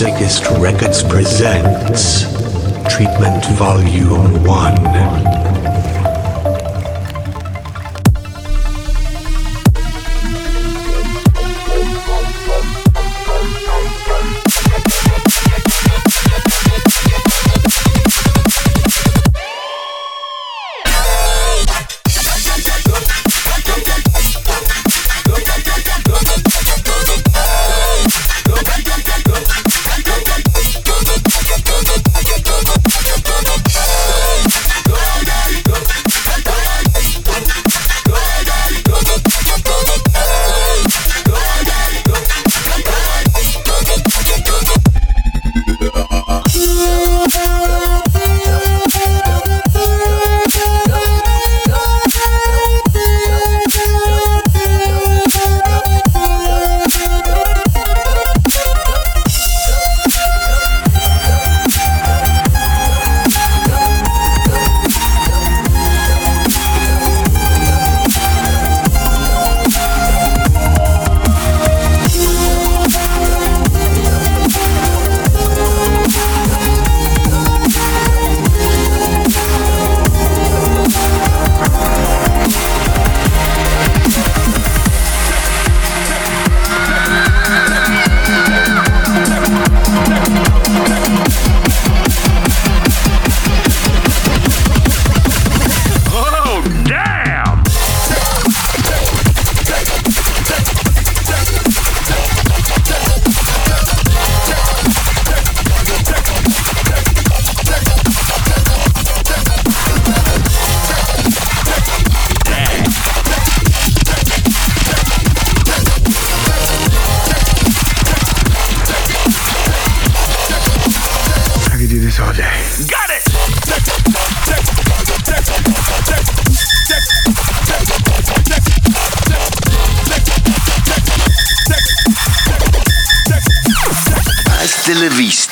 [0.00, 2.22] Sickest Records presents
[2.90, 5.69] Treatment Volume 1.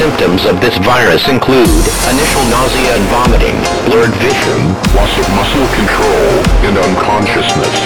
[0.00, 1.68] Symptoms of this virus include
[2.08, 3.52] initial nausea and vomiting,
[3.84, 7.76] blurred vision, loss of muscle control, and unconsciousness.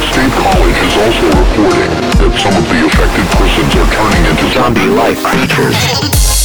[0.00, 1.92] State College is also reporting
[2.24, 6.37] that some of the affected persons are turning into zombie-like creatures.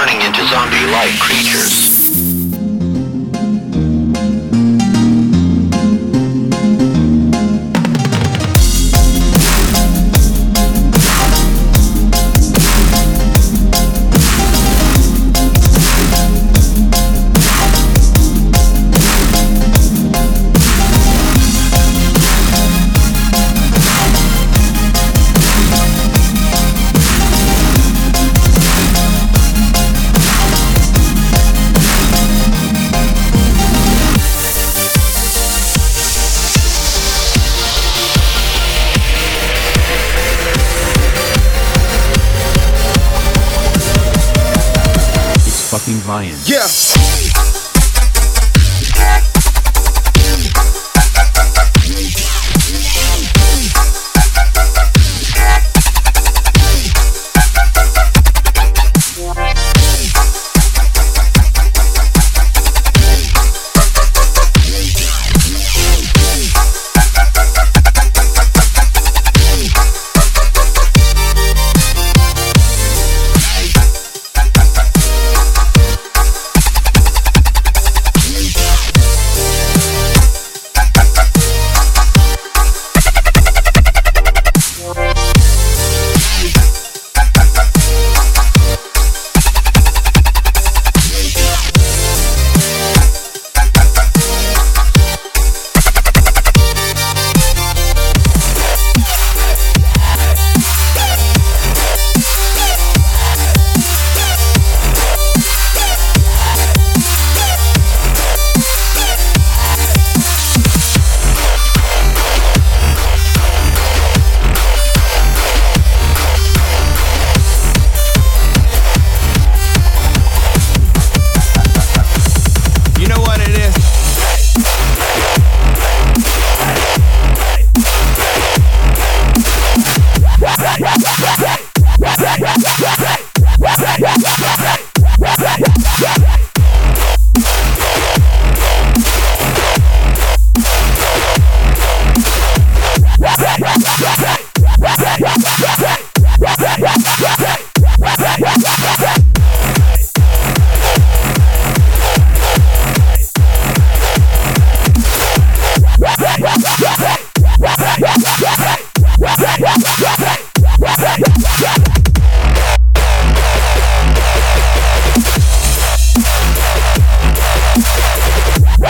[0.00, 1.89] turning into zombie-like creatures.
[46.20, 46.50] Lions.
[46.50, 47.19] Yeah.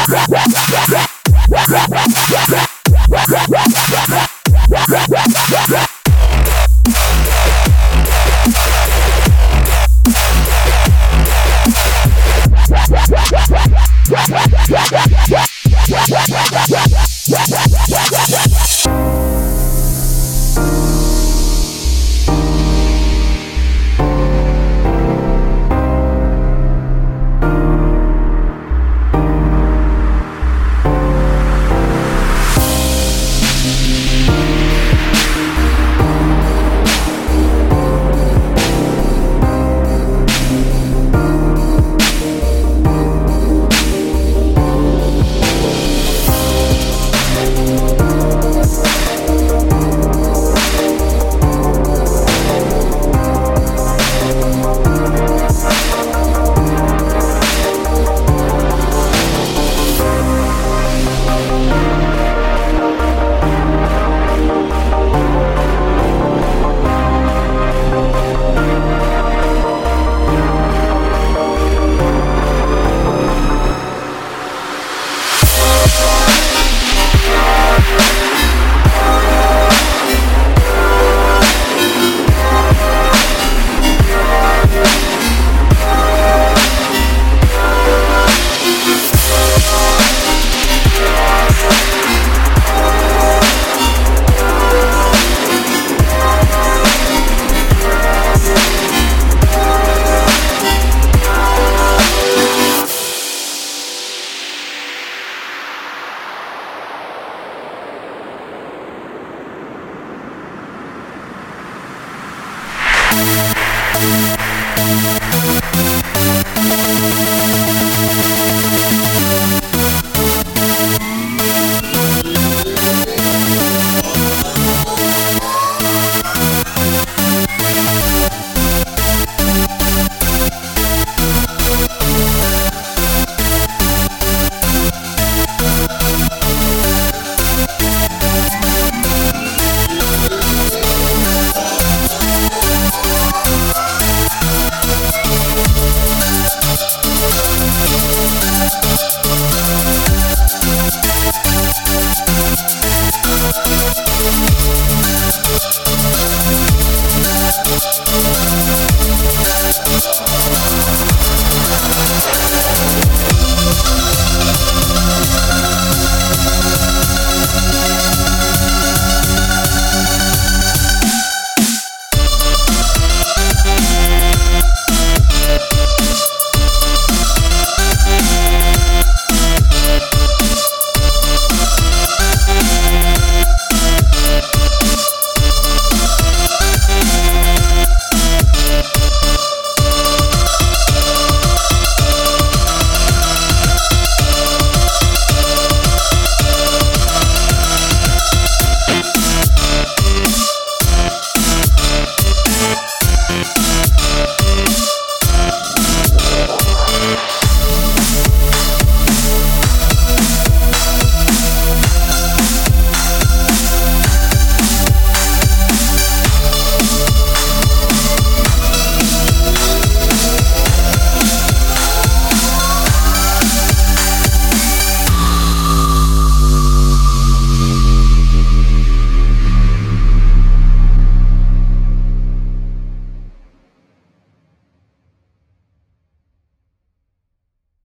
[0.09, 0.40] Yeah.